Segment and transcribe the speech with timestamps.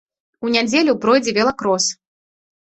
[0.47, 1.89] У нядзелю пройдзе велакрос.